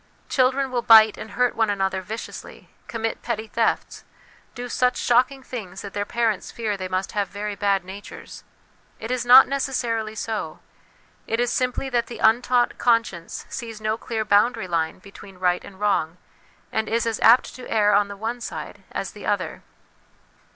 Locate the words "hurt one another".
1.33-2.01